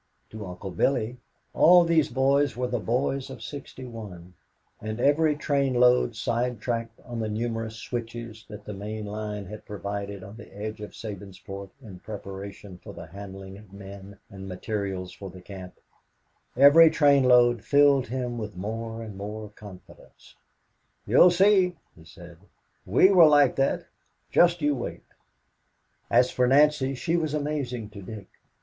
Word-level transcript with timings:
To 0.31 0.47
Uncle 0.47 0.71
Billy, 0.71 1.17
all 1.53 1.83
these 1.83 2.09
boys 2.09 2.57
were 2.57 2.65
the 2.65 2.79
boys 2.79 3.29
of 3.29 3.43
'61, 3.43 4.33
and 4.81 4.99
every 4.99 5.35
train 5.35 5.75
load 5.75 6.15
side 6.15 6.59
tracked 6.59 6.99
on 7.01 7.19
the 7.19 7.29
numerous 7.29 7.75
switches 7.75 8.43
that 8.49 8.65
the 8.65 8.73
main 8.73 9.05
line 9.05 9.45
had 9.45 9.63
provided 9.63 10.23
on 10.23 10.37
the 10.37 10.51
edge 10.57 10.81
of 10.81 10.95
Sabinsport 10.95 11.69
in 11.83 11.99
preparation 11.99 12.79
for 12.79 12.95
the 12.95 13.05
handling 13.05 13.59
of 13.59 13.71
men 13.71 14.17
and 14.31 14.47
materials 14.49 15.13
for 15.13 15.29
the 15.29 15.39
camp 15.39 15.75
every 16.57 16.89
train 16.89 17.23
load 17.25 17.63
filled 17.63 18.07
him 18.07 18.39
with 18.39 18.57
more 18.57 19.03
and 19.03 19.15
more 19.15 19.49
confidence. 19.49 20.35
"You'll 21.05 21.29
see," 21.29 21.75
he 21.95 22.05
said. 22.05 22.37
"We 22.87 23.11
were 23.11 23.27
like 23.27 23.55
that 23.57 23.85
just 24.31 24.63
you 24.63 24.73
wait." 24.73 25.03
As 26.09 26.31
for 26.31 26.47
Nancy, 26.47 26.95
she 26.95 27.17
was 27.17 27.35
amazing 27.35 27.89
to 27.91 28.01
Dick. 28.01 28.25